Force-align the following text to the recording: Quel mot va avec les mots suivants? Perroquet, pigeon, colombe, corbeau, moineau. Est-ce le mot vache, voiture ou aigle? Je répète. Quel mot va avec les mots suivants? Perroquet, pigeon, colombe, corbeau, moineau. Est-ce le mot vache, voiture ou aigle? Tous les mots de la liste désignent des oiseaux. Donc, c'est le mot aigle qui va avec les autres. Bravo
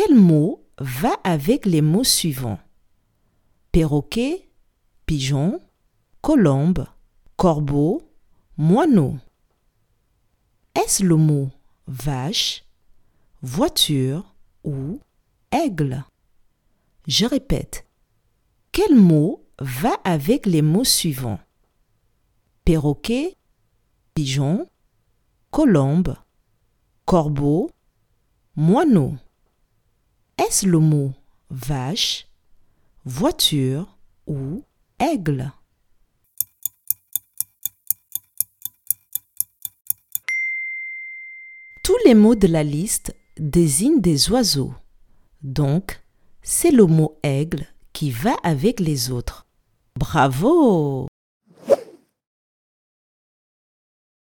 Quel 0.00 0.14
mot 0.14 0.64
va 0.78 1.14
avec 1.24 1.66
les 1.66 1.82
mots 1.82 2.04
suivants? 2.04 2.60
Perroquet, 3.72 4.48
pigeon, 5.06 5.58
colombe, 6.20 6.86
corbeau, 7.36 8.08
moineau. 8.56 9.16
Est-ce 10.76 11.02
le 11.02 11.16
mot 11.16 11.50
vache, 11.88 12.64
voiture 13.42 14.36
ou 14.62 15.00
aigle? 15.50 16.04
Je 17.08 17.26
répète. 17.26 17.84
Quel 18.70 18.94
mot 18.94 19.44
va 19.58 19.94
avec 20.04 20.46
les 20.46 20.62
mots 20.62 20.84
suivants? 20.84 21.40
Perroquet, 22.64 23.36
pigeon, 24.14 24.64
colombe, 25.50 26.14
corbeau, 27.04 27.68
moineau. 28.54 29.16
Est-ce 30.38 30.66
le 30.66 30.78
mot 30.78 31.12
vache, 31.50 32.28
voiture 33.04 33.98
ou 34.28 34.62
aigle? 35.00 35.52
Tous 41.82 41.96
les 42.04 42.14
mots 42.14 42.36
de 42.36 42.46
la 42.46 42.62
liste 42.62 43.16
désignent 43.36 44.00
des 44.00 44.30
oiseaux. 44.30 44.74
Donc, 45.42 46.02
c'est 46.42 46.70
le 46.70 46.86
mot 46.86 47.18
aigle 47.24 47.66
qui 47.92 48.12
va 48.12 48.34
avec 48.44 48.78
les 48.78 49.10
autres. 49.10 49.44
Bravo 49.96 51.07